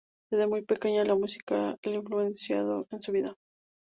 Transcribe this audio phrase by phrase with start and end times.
[0.31, 3.35] Desde muy pequeño la música ha influenciado en su vida.